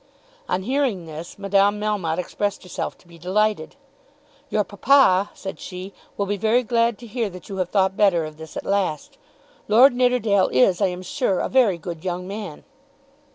On 0.49 0.63
hearing 0.63 1.05
this 1.05 1.37
Madame 1.37 1.79
Melmotte 1.79 2.17
expressed 2.17 2.63
herself 2.63 2.97
to 2.97 3.07
be 3.07 3.19
delighted. 3.19 3.75
"Your 4.49 4.63
papa," 4.63 5.29
said 5.35 5.59
she, 5.59 5.93
"will 6.17 6.25
be 6.25 6.37
very 6.37 6.63
glad 6.63 6.97
to 6.97 7.05
hear 7.05 7.29
that 7.29 7.49
you 7.49 7.57
have 7.57 7.69
thought 7.69 7.95
better 7.95 8.25
of 8.25 8.37
this 8.37 8.57
at 8.57 8.65
last. 8.65 9.19
Lord 9.67 9.93
Nidderdale 9.93 10.47
is, 10.47 10.81
I 10.81 10.87
am 10.87 11.03
sure, 11.03 11.39
a 11.39 11.49
very 11.49 11.77
good 11.77 12.03
young 12.03 12.27
man." 12.27 12.63